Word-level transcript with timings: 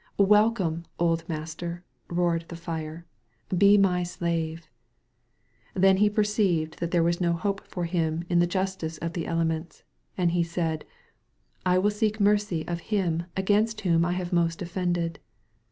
"Welcome, 0.17 0.85
old 0.97 1.29
master!'' 1.29 1.83
roared 2.09 2.45
the 2.47 2.55
Fire. 2.55 3.05
"Be 3.55 3.77
my 3.77 4.01
slave!" 4.01 4.67
Then 5.75 5.97
he 5.97 6.09
percdved 6.09 6.77
that 6.77 6.89
there 6.89 7.03
was 7.03 7.21
no 7.21 7.33
hope 7.33 7.67
for 7.67 7.85
him 7.85 8.23
in 8.27 8.39
the 8.39 8.47
justice 8.47 8.97
of 8.97 9.13
the 9.13 9.27
elements. 9.27 9.83
And 10.17 10.31
he 10.31 10.41
said, 10.41 10.85
"I 11.67 11.77
will 11.77 11.91
seek 11.91 12.17
merpy 12.17 12.67
of 12.67 12.79
Him 12.89 13.27
against 13.37 13.81
whom 13.81 14.03
I 14.03 14.13
have 14.13 14.33
most 14.33 14.63
offended." 14.63 15.19